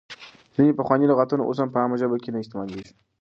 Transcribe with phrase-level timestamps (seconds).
[0.55, 2.93] ځینې پخواني لغاتونه اوس په عامه ژبه کې نه استعمالېږي.